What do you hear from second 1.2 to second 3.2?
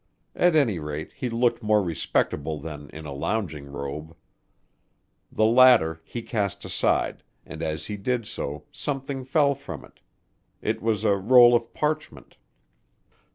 looked more respectable than in a